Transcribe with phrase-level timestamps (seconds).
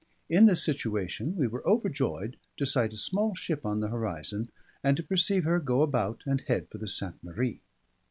[0.29, 4.49] In this situation we were overjoyed to sight a small ship on the horizon,
[4.83, 7.59] and to perceive her go about and head for the Sainte Marie.